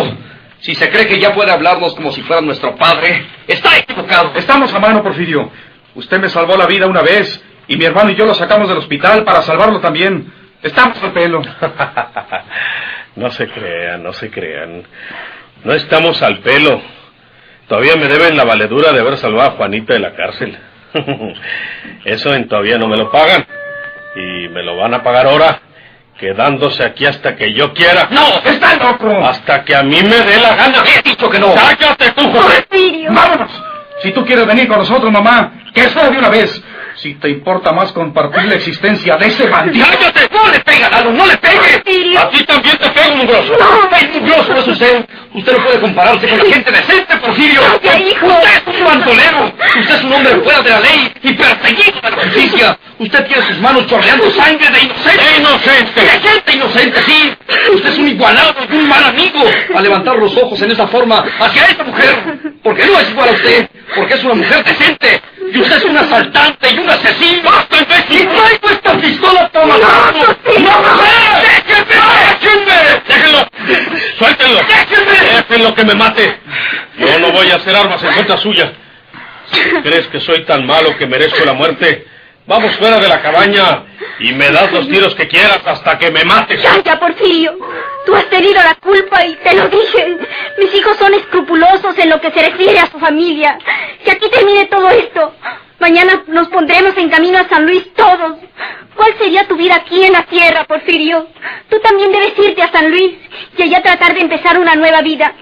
Si 0.60 0.76
se 0.76 0.90
cree 0.90 1.08
que 1.08 1.20
ya 1.20 1.34
puede 1.34 1.52
hablarnos 1.52 1.94
como 1.96 2.12
si 2.12 2.22
fuera 2.24 2.42
nuestro 2.42 2.76
padre, 2.76 3.26
está 3.48 3.78
equivocado. 3.78 4.32
Estamos 4.36 4.74
a 4.74 4.80
mano, 4.80 5.04
Porfirio. 5.04 5.52
Usted 5.94 6.20
me 6.20 6.30
salvó 6.30 6.58
la 6.58 6.66
vida 6.66 6.88
una 6.88 7.02
vez 7.02 7.42
y 7.68 7.78
mi 7.78 7.86
hermano 7.86 8.12
y 8.12 8.16
yo 8.16 8.26
lo 8.26 8.34
sacamos 8.34 8.68
del 8.68 8.80
hospital 8.80 9.24
para 9.24 9.42
salvarlo 9.44 9.80
también. 9.80 10.34
Estamos 10.66 11.02
al 11.04 11.14
pelo. 11.14 11.44
no 13.18 13.30
se 13.30 13.48
crean, 13.48 14.02
no 14.02 14.14
se 14.14 14.32
crean. 14.32 14.84
No 15.64 15.74
estamos 15.74 16.24
al 16.24 16.40
pelo. 16.40 16.82
Todavía 17.68 17.96
me 17.96 18.08
deben 18.08 18.36
la 18.36 18.46
valedura 18.46 18.92
de 18.92 19.00
haber 19.00 19.18
salvado 19.18 19.52
a 19.52 19.54
Juanita 19.58 19.94
de 19.94 20.00
la 20.00 20.16
cárcel. 20.16 20.58
Eso 22.06 22.34
en 22.34 22.48
todavía 22.48 22.80
no 22.80 22.88
me 22.88 22.98
lo 22.98 23.12
pagan. 23.12 23.46
Y 24.16 24.50
me 24.50 24.64
lo 24.64 24.76
van 24.76 24.96
a 24.96 25.04
pagar 25.04 25.28
ahora, 25.28 25.60
quedándose 26.18 26.84
aquí 26.84 27.06
hasta 27.06 27.36
que 27.36 27.54
yo 27.54 27.72
quiera. 27.72 28.08
¡No! 28.10 28.40
¡Está 28.44 28.76
loco! 28.78 29.24
Hasta 29.24 29.64
que 29.64 29.76
a 29.76 29.84
mí 29.84 30.02
me 30.02 30.18
dé 30.18 30.40
la 30.40 30.56
gana. 30.56 30.84
He 30.98 31.08
dicho 31.08 31.30
que 31.30 31.38
no. 31.38 31.54
¡Cállate 31.54 32.12
tú! 32.14 32.32
Porfirio. 32.32 33.14
¡Vámonos! 33.14 33.52
Si 34.02 34.12
tú 34.14 34.26
quieres 34.26 34.48
venir 34.48 34.68
con 34.68 34.80
nosotros, 34.80 35.12
mamá, 35.12 35.52
que 35.76 35.90
sea 35.90 36.10
de 36.10 36.18
una 36.18 36.30
vez. 36.30 36.60
Si 36.96 37.14
te 37.16 37.30
importa 37.30 37.74
más 37.74 37.92
compartir 37.92 38.46
la 38.46 38.56
existencia 38.56 39.18
de 39.18 39.28
ese 39.28 39.48
bandido. 39.48 39.86
¡Cállate! 39.86 40.30
¡No 40.34 40.50
le 40.50 40.60
pega, 40.62 40.90
Lalo! 40.90 41.12
¡No 41.12 41.26
le 41.26 41.38
pegue! 41.38 41.58
Porfirio. 41.58 42.20
A 42.20 42.30
ti 42.30 42.44
también 42.46 42.78
te 42.78 42.90
pego, 42.90 43.16
mugroso. 43.18 43.54
¡No! 43.60 43.98
¡Es 43.98 44.22
mugroso 44.22 44.54
es 44.54 44.68
usted! 44.68 45.06
Usted 45.34 45.58
no 45.58 45.64
puede 45.66 45.80
compararse 45.82 46.28
con 46.28 46.38
la 46.38 46.46
gente 46.46 46.72
decente, 46.72 47.18
Porfirio. 47.18 47.62
¡Calla, 47.84 48.00
hijo! 48.00 48.28
Usted 48.28 48.74
es 48.74 48.80
un 48.80 48.86
bandolero. 48.86 49.54
Usted 49.80 49.96
es 49.96 50.04
un 50.04 50.14
hombre 50.14 50.36
fuera 50.38 50.62
de 50.62 50.70
la 50.70 50.80
ley 50.80 51.14
y 51.22 51.34
perseguido 51.34 52.02
de 52.02 52.10
la 52.12 52.18
justicia. 52.18 52.80
Usted 52.98 53.26
tiene 53.26 53.42
sus 53.46 53.60
manos 53.60 53.88
chorreando 53.88 54.32
sangre 54.32 54.70
de 54.70 54.84
inocente. 54.84 55.24
¡De 55.24 55.38
inocente! 55.38 56.02
¡De 56.02 56.08
gente 56.08 56.56
inocente, 56.56 57.02
sí! 57.06 57.36
Usted 57.74 57.90
es 57.90 57.98
un 57.98 58.08
igualado 58.08 58.54
y 58.72 58.74
un 58.74 58.88
mal 58.88 59.04
amigo 59.04 59.44
al 59.76 59.84
levantar 59.84 60.16
los 60.16 60.36
ojos 60.38 60.62
en 60.62 60.72
esa 60.72 60.88
forma 60.88 61.26
hacia 61.40 61.66
esta 61.66 61.84
mujer. 61.84 62.40
Porque 62.64 62.86
no 62.86 62.98
es 63.00 63.10
igual 63.10 63.30
a 63.30 63.32
usted. 63.34 63.70
Porque 63.94 64.14
es 64.14 64.24
una 64.24 64.36
mujer 64.36 64.64
decente. 64.64 65.22
Y 65.54 65.60
usted 65.60 65.78
es 65.78 65.84
un 65.84 65.98
asaltante 65.98 66.72
y 66.72 66.80
un 66.80 66.90
asesino. 66.90 67.50
¡Basta, 67.50 67.78
imbécil! 67.78 68.22
¡Y 68.22 68.26
traigo 68.26 68.70
esta 68.70 68.98
pistola 68.98 69.50
para 69.50 69.66
matarlo! 69.66 70.22
¡No, 70.22 70.36
¡Déjenme! 71.42 71.96
¡Déjenme! 72.42 73.02
¡Déjenlo! 73.08 73.48
¡Suéltenlo! 74.18 74.60
¡Déjenme! 74.60 75.36
¡Déjenlo 75.48 75.76
que 75.76 75.86
me 75.86 75.96
mate! 75.96 76.40
Yo 76.98 77.20
no 77.20 77.32
voy 77.32 77.52
a 77.52 77.56
hacer 77.56 77.76
armas 77.76 78.04
en 78.04 78.14
contra 78.14 78.38
suya. 78.38 78.74
Si 79.52 79.62
crees 79.82 80.08
que 80.08 80.20
soy 80.20 80.44
tan 80.46 80.66
malo 80.66 80.98
que 80.98 81.06
merezco 81.06 81.46
la 81.46 81.54
muerte, 81.54 82.06
vamos 82.48 82.76
fuera 82.78 83.00
de 83.00 83.08
la 83.08 83.22
cabaña 83.22 83.84
y 84.20 84.34
me 84.34 84.50
das 84.50 84.72
los 84.72 84.88
tiros 84.88 85.14
que 85.16 85.28
quieras 85.28 85.60
hasta 85.66 85.98
que 86.00 86.10
me 86.10 86.26
mates. 86.26 86.62
Ya, 86.62 86.82
ya, 86.84 87.00
Porfirio. 87.00 87.58
Tú 88.06 88.16
has 88.16 88.30
tenido 88.30 88.62
la 88.62 88.76
culpa 88.76 89.26
y 89.26 89.36
te 89.36 89.56
lo 89.56 89.68
dije. 89.68 90.18
Mis 90.60 90.74
hijos 90.76 90.98
son 90.98 91.14
escrupulosos 91.14 91.98
en 91.98 92.10
lo 92.10 92.22
que 92.22 92.32
se 92.32 92.50
refiere 92.50 92.80
a 92.80 92.88
su 92.88 93.00
familia. 93.00 93.58
Que 94.04 94.12
aquí 94.12 94.30
termine 94.30 94.66
todo 94.66 94.90
esto. 94.90 95.34
Mañana 95.80 96.24
nos 96.28 96.48
pondremos 96.50 96.96
en 96.98 97.10
camino 97.10 97.40
a 97.40 97.50
San 97.50 97.66
Luis 97.66 97.94
todos. 97.94 98.38
¿Cuál 98.96 99.14
sería 99.18 99.48
tu 99.48 99.56
vida 99.58 99.76
aquí 99.76 100.04
en 100.04 100.14
la 100.14 100.24
tierra, 100.24 100.64
Porfirio? 100.64 101.28
Tú 101.70 101.80
también 101.80 102.12
debes 102.12 102.38
irte 102.40 102.62
a 102.62 102.72
San 102.72 102.90
Luis 102.90 103.16
y 103.58 103.64
allá 103.64 103.82
tratar 103.82 104.14
de 104.14 104.22
empezar 104.22 104.58
una 104.58 104.76
nueva 104.76 105.02
vida. 105.02 105.34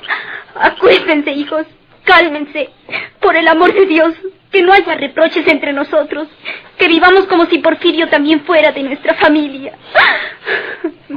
Acuérdense, 0.55 1.32
hijos. 1.32 1.65
Cálmense. 2.03 2.70
Por 3.20 3.36
el 3.36 3.48
amor 3.48 3.74
de 3.74 3.86
Dios, 3.86 4.13
que 4.51 4.62
no 4.62 4.74
haya 4.74 4.96
reproches 4.96 5.48
entre 5.48 5.72
nosotros. 5.72 6.27
Que 6.77 6.88
vivamos 6.88 7.25
como 7.27 7.46
si 7.46 7.60
Porfirio 7.60 8.10
también 8.10 8.41
fuera 8.41 8.72
de 8.72 8.84
nuestra 8.84 9.13
familia. 9.15 9.74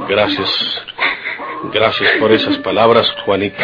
Gracias. 0.07 0.85
Gracias 1.73 2.11
por 2.19 2.31
esas 2.31 2.57
palabras, 2.59 3.09
Juanita. 3.25 3.63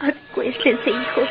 Acuérdense, 0.00 0.90
hijos. 0.90 1.28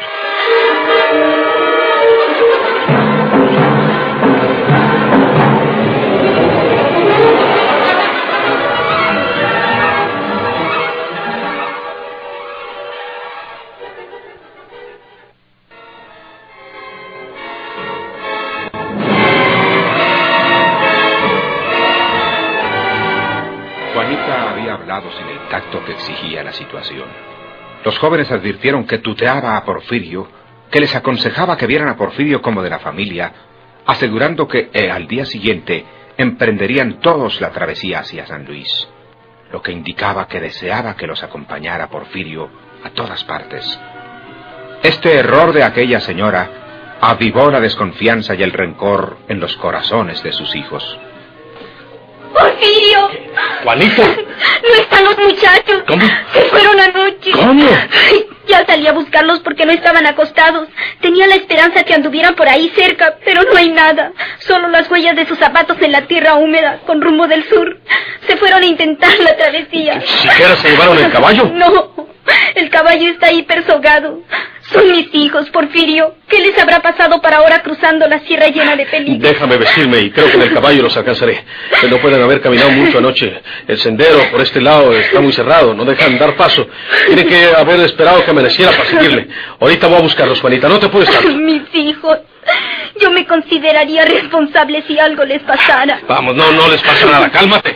Hablado 25.00 25.18
sin 25.18 25.28
el 25.30 25.48
tacto 25.48 25.86
que 25.86 25.94
exigía 25.94 26.44
la 26.44 26.52
situación. 26.52 27.06
Los 27.86 27.98
jóvenes 28.00 28.30
advirtieron 28.32 28.86
que 28.86 28.98
tuteaba 28.98 29.56
a 29.56 29.64
Porfirio, 29.64 30.28
que 30.70 30.82
les 30.82 30.94
aconsejaba 30.94 31.56
que 31.56 31.68
vieran 31.68 31.88
a 31.88 31.96
Porfirio 31.96 32.42
como 32.42 32.62
de 32.62 32.70
la 32.70 32.80
familia, 32.80 33.32
asegurando 33.86 34.46
que 34.46 34.70
eh, 34.74 34.92
al 34.92 35.08
día 35.08 35.26
siguiente 35.26 35.86
emprenderían 36.18 37.00
todos 37.00 37.40
la 37.40 37.52
travesía 37.52 38.00
hacia 38.00 38.26
San 38.26 38.46
Luis. 38.46 38.90
lo 39.52 39.62
que 39.62 39.72
indicaba 39.72 40.28
que 40.28 40.40
deseaba 40.40 40.96
que 40.96 41.08
los 41.08 41.24
acompañara 41.24 41.88
Porfirio 41.88 42.50
a 42.84 42.90
todas 42.92 43.24
partes. 43.24 43.80
Este 44.84 45.16
error 45.16 45.54
de 45.54 45.64
aquella 45.64 46.00
señora 46.00 46.98
avivó 47.02 47.50
la 47.50 47.60
desconfianza 47.60 48.36
y 48.36 48.44
el 48.44 48.52
rencor 48.52 49.18
en 49.28 49.40
los 49.40 49.56
corazones 49.58 50.22
de 50.24 50.34
sus 50.34 50.56
hijos. 50.56 51.00
¡Porfirio! 52.34 53.10
Juanito. 53.64 54.04
No 54.64 54.82
están 54.82 55.04
los 55.04 55.18
muchachos. 55.18 55.84
¿Cómo? 55.88 56.08
Se 56.34 56.42
fueron 56.44 56.80
anoche. 56.80 57.32
¿Cómo? 57.32 57.66
Ay, 58.10 58.26
ya 58.48 58.66
salí 58.66 58.88
a 58.88 58.94
buscarlos 58.94 59.40
porque 59.40 59.66
no 59.66 59.72
estaban 59.72 60.06
acostados. 60.06 60.68
Tenía 61.02 61.28
la 61.28 61.36
esperanza 61.36 61.84
que 61.84 61.94
anduvieran 61.94 62.36
por 62.36 62.48
ahí 62.48 62.72
cerca, 62.76 63.16
pero 63.26 63.44
no 63.44 63.58
hay 63.58 63.70
nada. 63.70 64.12
Solo 64.40 64.68
las 64.68 64.90
huellas 64.90 65.16
de 65.16 65.26
sus 65.26 65.38
zapatos 65.38 65.78
en 65.82 65.92
la 65.92 66.02
tierra 66.08 66.36
húmeda, 66.36 66.80
con 66.86 67.02
rumbo 67.02 67.28
del 67.28 67.48
sur. 67.50 67.80
Se 68.28 68.38
fueron 68.38 68.64
a 68.64 68.66
intentar 68.66 69.18
la 69.20 69.36
travesía. 69.36 70.02
¿Siquiera 70.02 70.56
se 70.56 70.70
llevaron 70.70 70.98
el 70.98 71.12
caballo? 71.12 71.46
No, 71.54 72.08
el 72.56 72.70
caballo 72.70 73.10
está 73.12 73.28
ahí 73.28 73.44
persogado. 73.44 74.22
Son 74.72 74.92
mis 74.92 75.08
hijos, 75.14 75.50
Porfirio. 75.50 76.14
¿Qué 76.28 76.40
les 76.40 76.58
habrá 76.60 76.80
pasado 76.80 77.20
para 77.22 77.38
ahora 77.38 77.64
cruzando 77.64 78.08
la 78.08 78.20
sierra 78.20 78.50
llena 78.50 78.76
de 78.76 78.86
peligro? 78.86 79.28
Déjame 79.28 79.58
vestirme 79.58 80.00
y 80.02 80.12
creo 80.12 80.28
que 80.30 80.38
en 80.38 80.44
el 80.44 80.54
caballo 80.54 80.84
los 80.84 80.96
alcanzaré. 80.96 81.44
Que 81.82 81.88
no 81.88 81.98
pueden 81.98 82.22
haber 82.22 82.40
caminado 82.40 82.70
mucho 82.72 83.00
anoche. 83.00 83.42
El 83.68 83.80
sendero 83.80 84.20
por 84.32 84.42
este 84.42 84.62
lado 84.62 84.94
está 84.94 85.22
muy 85.22 85.34
cerrado, 85.34 85.74
no 85.74 85.86
dejan 85.86 86.20
dar 86.20 86.36
paso. 86.36 86.68
Tienen 87.08 87.28
que 87.28 87.46
haber 87.46 87.80
esperado 87.80 88.24
que 88.24 88.30
amaneciera 88.30 88.72
para 88.72 88.86
seguirle. 88.86 89.28
Ahorita 89.60 89.88
voy 89.88 89.98
a 89.98 90.02
buscarlos, 90.02 90.40
Juanita, 90.40 90.70
no 90.70 90.80
te 90.80 90.90
puedes 90.90 91.10
estar. 91.10 91.26
Mis 91.26 91.64
hijos. 91.74 92.20
Yo 93.00 93.12
me 93.12 93.26
consideraría 93.26 94.06
responsable 94.06 94.84
si 94.88 95.00
algo 95.00 95.24
les 95.24 95.42
pasara. 95.44 96.02
Vamos, 96.08 96.36
no, 96.36 96.52
no 96.52 96.68
les 96.68 96.82
pasa 96.82 97.06
nada, 97.06 97.30
cálmate. 97.32 97.74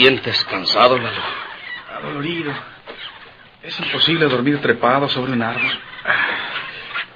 Sientes 0.00 0.42
cansado, 0.44 0.96
Lalo? 0.96 1.22
Adolorido. 1.98 2.54
Es 3.62 3.78
imposible 3.80 4.26
dormir 4.28 4.58
trepado 4.62 5.10
sobre 5.10 5.32
un 5.32 5.42
árbol. 5.42 5.78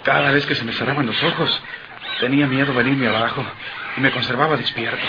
Cada 0.03 0.31
vez 0.33 0.45
que 0.45 0.55
se 0.55 0.65
me 0.65 0.73
cerraban 0.75 1.07
los 1.07 1.23
ojos, 1.23 1.63
tenía 2.21 2.47
miedo 2.47 2.75
venirme 2.75 3.09
abajo 3.09 3.43
y 3.97 4.01
me 4.03 4.11
conservaba 4.11 4.59
despierto. 4.59 5.03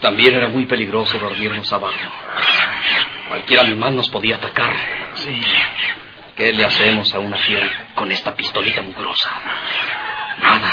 También 0.00 0.36
era 0.36 0.48
muy 0.48 0.66
peligroso 0.66 1.18
dormirnos 1.18 1.72
abajo. 1.72 1.96
Cualquier 3.28 3.58
animal 3.58 3.96
nos 3.96 4.08
podía 4.08 4.36
atacar. 4.36 4.76
Sí. 5.14 5.42
¿Qué 6.36 6.52
le 6.52 6.64
hacemos 6.64 7.12
a 7.12 7.18
una 7.18 7.38
fiera 7.38 7.88
con 7.96 8.12
esta 8.12 8.36
pistolita 8.36 8.82
mugrosa? 8.82 9.30
Nada. 10.40 10.70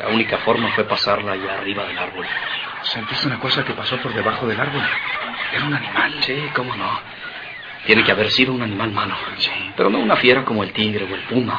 La 0.00 0.08
única 0.08 0.36
forma 0.38 0.70
fue 0.72 0.84
pasarla 0.84 1.32
allá 1.32 1.54
arriba 1.54 1.84
del 1.84 1.98
árbol. 1.98 2.26
¿Sentiste 2.82 3.26
una 3.26 3.38
cosa 3.38 3.64
que 3.64 3.72
pasó 3.74 3.96
por 3.98 4.14
debajo 4.14 4.46
del 4.46 4.60
árbol? 4.60 4.82
Era 5.52 5.64
un 5.64 5.74
animal. 5.74 6.14
Sí, 6.22 6.50
cómo 6.54 6.74
no. 6.76 7.00
Tiene 7.86 8.04
que 8.04 8.12
haber 8.12 8.30
sido 8.30 8.52
un 8.52 8.62
animal 8.62 8.92
malo. 8.92 9.16
Sí. 9.38 9.50
Pero 9.76 9.90
no 9.90 9.98
una 9.98 10.16
fiera 10.16 10.44
como 10.44 10.62
el 10.62 10.72
tigre 10.72 11.04
o 11.04 11.14
el 11.14 11.22
puma, 11.22 11.58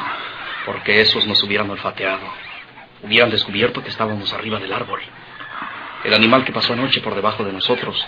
porque 0.64 1.00
esos 1.00 1.26
nos 1.26 1.42
hubieran 1.42 1.70
olfateado. 1.70 2.26
Hubieran 3.02 3.30
descubierto 3.30 3.82
que 3.82 3.88
estábamos 3.88 4.32
arriba 4.32 4.58
del 4.58 4.72
árbol. 4.72 5.00
El 6.04 6.14
animal 6.14 6.44
que 6.44 6.52
pasó 6.52 6.72
anoche 6.72 7.00
por 7.00 7.14
debajo 7.14 7.44
de 7.44 7.52
nosotros 7.52 8.06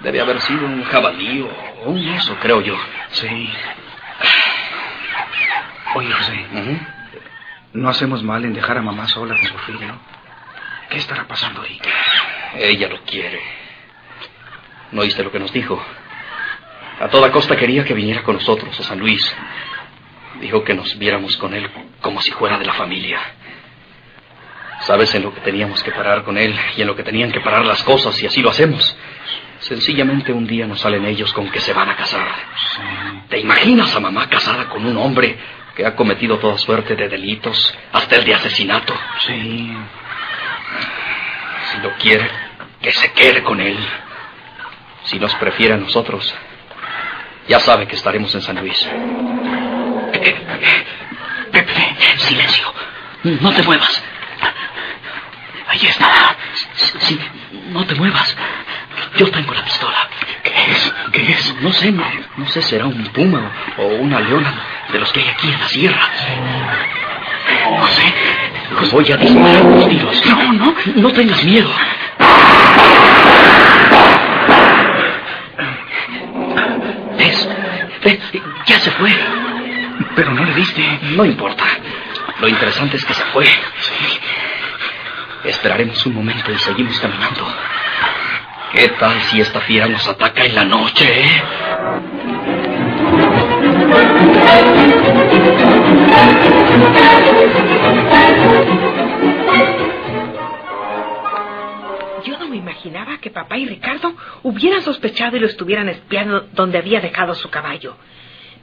debe 0.00 0.20
haber 0.20 0.40
sido 0.40 0.64
un 0.64 0.84
jabalí 0.84 1.42
o 1.42 1.90
un 1.90 2.08
oso, 2.10 2.36
creo 2.40 2.60
yo. 2.60 2.76
Sí. 3.10 3.52
Oye, 5.94 6.12
José, 6.12 6.46
no 7.72 7.88
hacemos 7.88 8.22
mal 8.22 8.44
en 8.44 8.52
dejar 8.52 8.78
a 8.78 8.82
mamá 8.82 9.08
sola 9.08 9.34
con 9.40 9.48
Porfirio. 9.50 9.98
¿Qué 10.88 10.98
estará 10.98 11.24
pasando 11.24 11.62
ahí? 11.62 11.80
Ella 12.54 12.88
lo 12.88 13.02
quiere. 13.02 13.40
¿No 14.92 15.02
oíste 15.02 15.22
lo 15.22 15.32
que 15.32 15.38
nos 15.38 15.52
dijo? 15.52 15.82
A 17.00 17.08
toda 17.08 17.30
costa 17.30 17.56
quería 17.56 17.84
que 17.84 17.94
viniera 17.94 18.22
con 18.22 18.36
nosotros 18.36 18.78
a 18.78 18.82
San 18.82 18.98
Luis. 18.98 19.34
Dijo 20.40 20.64
que 20.64 20.74
nos 20.74 20.98
viéramos 20.98 21.36
con 21.36 21.54
él 21.54 21.68
como 22.00 22.20
si 22.22 22.30
fuera 22.32 22.58
de 22.58 22.66
la 22.66 22.74
familia. 22.74 23.20
¿Sabes 24.80 25.14
en 25.14 25.22
lo 25.22 25.34
que 25.34 25.40
teníamos 25.40 25.82
que 25.82 25.90
parar 25.90 26.22
con 26.22 26.38
él 26.38 26.54
y 26.76 26.82
en 26.82 26.86
lo 26.86 26.94
que 26.94 27.02
tenían 27.02 27.32
que 27.32 27.40
parar 27.40 27.64
las 27.64 27.82
cosas 27.82 28.22
y 28.22 28.26
así 28.26 28.40
lo 28.40 28.50
hacemos? 28.50 28.96
Sencillamente 29.60 30.32
un 30.32 30.46
día 30.46 30.66
nos 30.66 30.80
salen 30.80 31.04
ellos 31.06 31.32
con 31.32 31.50
que 31.50 31.60
se 31.60 31.72
van 31.72 31.88
a 31.88 31.96
casar. 31.96 32.28
¿Te 33.28 33.38
imaginas 33.40 33.94
a 33.96 34.00
mamá 34.00 34.28
casada 34.28 34.68
con 34.68 34.84
un 34.84 34.96
hombre 34.98 35.36
que 35.74 35.84
ha 35.84 35.96
cometido 35.96 36.38
toda 36.38 36.58
suerte 36.58 36.94
de 36.94 37.08
delitos, 37.08 37.74
hasta 37.92 38.16
el 38.16 38.24
de 38.24 38.34
asesinato? 38.34 38.94
Sí. 39.26 39.76
Si 41.76 41.82
lo 41.82 41.92
quiere, 41.96 42.26
que 42.80 42.90
se 42.90 43.12
quede 43.12 43.42
con 43.42 43.60
él. 43.60 43.76
Si 45.04 45.18
nos 45.18 45.34
prefiere 45.34 45.74
a 45.74 45.76
nosotros, 45.76 46.34
ya 47.48 47.60
sabe 47.60 47.86
que 47.86 47.96
estaremos 47.96 48.34
en 48.34 48.40
San 48.40 48.56
Luis. 48.56 48.88
Pepe, 51.52 51.96
silencio. 52.16 52.72
No 53.22 53.52
te 53.52 53.62
muevas. 53.62 54.02
Ahí 55.68 55.86
está. 55.86 56.34
Sí, 57.00 57.20
no 57.68 57.84
te 57.84 57.94
muevas. 57.94 58.34
Yo 59.16 59.30
tengo 59.30 59.52
la 59.52 59.64
pistola. 59.64 60.08
¿Qué 60.42 60.70
es? 60.70 60.94
¿Qué 61.12 61.32
es? 61.32 61.54
No 61.60 61.72
sé, 61.72 61.92
no, 61.92 62.04
no 62.38 62.48
sé, 62.48 62.62
será 62.62 62.86
un 62.86 63.04
puma 63.08 63.52
o 63.76 63.86
una 63.86 64.20
leona 64.20 64.54
de 64.90 64.98
los 64.98 65.12
que 65.12 65.20
hay 65.20 65.28
aquí 65.28 65.52
en 65.52 65.60
la 65.60 65.68
sierra. 65.68 66.10
José, 68.74 68.90
Voy 68.92 69.12
a 69.12 69.16
disparar 69.16 69.62
unos 69.62 69.88
tiros. 69.88 70.26
No, 70.26 70.52
no. 70.52 70.74
No 70.96 71.10
tengas 71.12 71.44
miedo. 71.44 71.70
¿Ves? 77.18 77.48
¿Ves? 78.04 78.18
Ya 78.66 78.78
se 78.80 78.90
fue. 78.92 79.12
Pero 80.14 80.32
no 80.32 80.44
le 80.44 80.54
diste. 80.54 80.82
No 81.14 81.24
importa. 81.24 81.64
Lo 82.40 82.48
interesante 82.48 82.96
es 82.96 83.04
que 83.04 83.14
se 83.14 83.24
fue. 83.26 83.46
Esperaremos 85.44 86.04
un 86.06 86.14
momento 86.14 86.50
y 86.52 86.58
seguimos 86.58 86.98
caminando. 87.00 87.46
¿Qué 88.72 88.88
tal 88.88 89.20
si 89.22 89.40
esta 89.40 89.60
fiera 89.60 89.86
nos 89.86 90.06
ataca 90.08 90.44
en 90.44 90.54
la 90.54 90.64
noche, 90.64 91.04
eh? 91.08 91.42
Imaginaba 102.86 103.18
que 103.18 103.30
papá 103.30 103.58
y 103.58 103.66
Ricardo 103.66 104.14
hubieran 104.42 104.82
sospechado 104.82 105.36
y 105.36 105.40
lo 105.40 105.46
estuvieran 105.46 105.88
espiando 105.88 106.48
donde 106.52 106.78
había 106.78 107.00
dejado 107.00 107.34
su 107.34 107.50
caballo. 107.50 107.96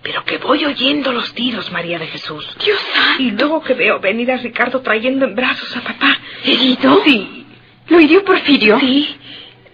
Pero 0.02 0.24
que 0.24 0.38
voy 0.38 0.64
oyendo 0.66 1.12
los 1.12 1.34
tiros, 1.34 1.72
María 1.72 2.00
de 2.00 2.08
Jesús. 2.08 2.56
Dios 2.64 2.80
santo. 2.80 3.24
Y 3.24 3.32
luego 3.32 3.62
que 3.62 3.74
veo 3.74 4.00
venir 4.00 4.32
a 4.32 4.38
Ricardo 4.38 4.82
trayendo 4.82 5.26
en 5.26 5.36
brazos 5.36 5.76
a 5.78 5.82
papá. 5.82 6.18
¿Herido? 6.44 7.02
Sí. 7.04 7.46
¿Lo 7.90 8.00
hirió 8.00 8.24
Porfirio? 8.24 8.80
Sí. 8.80 9.18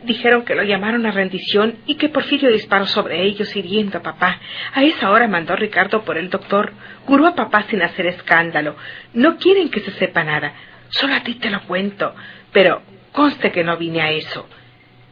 Dijeron 0.03 0.45
que 0.45 0.55
lo 0.55 0.63
llamaron 0.63 1.05
a 1.05 1.11
rendición 1.11 1.77
y 1.85 1.95
que 1.95 2.09
Porfirio 2.09 2.51
disparó 2.51 2.85
sobre 2.87 3.23
ellos 3.23 3.55
hiriendo 3.55 3.99
a 3.99 4.03
papá. 4.03 4.39
A 4.73 4.83
esa 4.83 5.09
hora 5.11 5.27
mandó 5.27 5.55
Ricardo 5.55 6.03
por 6.03 6.17
el 6.17 6.29
doctor. 6.29 6.73
Curó 7.05 7.27
a 7.27 7.35
papá 7.35 7.65
sin 7.69 7.81
hacer 7.81 8.05
escándalo. 8.07 8.75
No 9.13 9.37
quieren 9.37 9.69
que 9.69 9.81
se 9.81 9.91
sepa 9.91 10.23
nada. 10.23 10.53
Solo 10.89 11.15
a 11.15 11.23
ti 11.23 11.35
te 11.35 11.49
lo 11.49 11.61
cuento. 11.61 12.15
Pero 12.51 12.81
conste 13.19 13.51
que 13.51 13.65
no 13.65 13.75
vine 13.75 14.01
a 14.01 14.11
eso. 14.11 14.47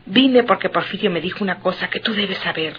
Vine 0.05 0.43
porque 0.43 0.69
Porfirio 0.69 1.11
me 1.11 1.19
dijo 1.19 1.43
una 1.43 1.59
cosa 1.59 1.89
que 1.89 1.99
tú 1.99 2.13
debes 2.13 2.37
saber. 2.37 2.77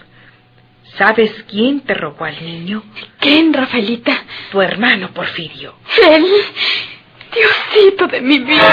¿Sabes 0.97 1.45
quién 1.47 1.81
te 1.81 1.93
robó 1.93 2.25
al 2.25 2.43
niño? 2.43 2.81
¿Quién, 3.19 3.53
Rafaelita? 3.53 4.11
Tu 4.51 4.59
hermano 4.59 5.11
Porfirio. 5.11 5.75
Él. 6.03 6.25
Diosito 7.31 8.07
de 8.07 8.21
mi 8.21 8.39
vida. 8.39 8.63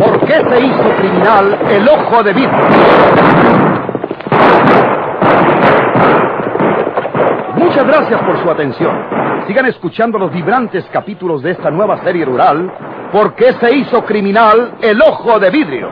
¿Por 0.00 0.26
qué 0.26 0.40
se 0.50 0.60
hizo 0.66 0.96
criminal 0.96 1.60
el 1.70 1.88
ojo 1.88 2.24
de 2.24 2.32
vidrio? 2.32 3.53
Muchas 7.74 7.88
gracias 7.88 8.22
por 8.22 8.40
su 8.40 8.48
atención. 8.48 8.94
Sigan 9.48 9.66
escuchando 9.66 10.16
los 10.16 10.32
vibrantes 10.32 10.84
capítulos 10.92 11.42
de 11.42 11.50
esta 11.50 11.72
nueva 11.72 12.00
serie 12.04 12.24
rural, 12.24 12.72
¿Por 13.10 13.34
qué 13.34 13.52
se 13.54 13.74
hizo 13.74 14.04
criminal 14.04 14.74
el 14.80 15.02
ojo 15.02 15.40
de 15.40 15.50
vidrio? 15.50 15.88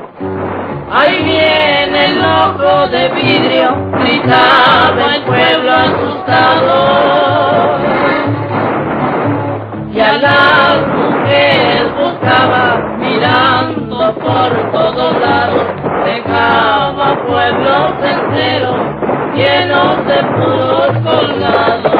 Ahí 0.93 1.25
viene 1.25 2.07
el 2.07 2.25
ojo 2.25 2.87
de 2.87 3.09
vidrio, 3.09 3.77
gritaba 3.99 5.17
el 5.17 5.23
pueblo 5.23 5.73
asustado. 5.73 6.77
Y 9.93 10.01
a 10.01 10.13
las 10.19 10.87
mujeres 10.87 11.97
buscaba, 11.97 12.97
mirando 12.99 14.15
por 14.21 14.71
todos 14.71 15.21
lados, 15.21 15.67
dejaba 16.05 17.27
pueblos 17.27 17.93
enteros 18.05 19.02
llenos 19.35 20.07
de 20.07 20.25
puros. 20.25 21.92